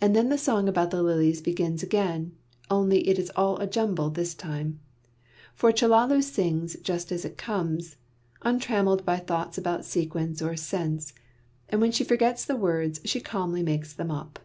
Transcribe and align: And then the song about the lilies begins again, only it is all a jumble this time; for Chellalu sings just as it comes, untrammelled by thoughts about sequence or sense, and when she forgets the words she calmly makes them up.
And 0.00 0.16
then 0.16 0.30
the 0.30 0.38
song 0.38 0.66
about 0.66 0.90
the 0.92 1.02
lilies 1.02 1.42
begins 1.42 1.82
again, 1.82 2.32
only 2.70 3.06
it 3.06 3.18
is 3.18 3.30
all 3.36 3.58
a 3.60 3.66
jumble 3.66 4.08
this 4.08 4.32
time; 4.34 4.80
for 5.54 5.70
Chellalu 5.70 6.22
sings 6.22 6.74
just 6.76 7.12
as 7.12 7.26
it 7.26 7.36
comes, 7.36 7.96
untrammelled 8.40 9.04
by 9.04 9.18
thoughts 9.18 9.58
about 9.58 9.84
sequence 9.84 10.40
or 10.40 10.56
sense, 10.56 11.12
and 11.68 11.82
when 11.82 11.92
she 11.92 12.02
forgets 12.02 12.46
the 12.46 12.56
words 12.56 13.02
she 13.04 13.20
calmly 13.20 13.62
makes 13.62 13.92
them 13.92 14.10
up. 14.10 14.38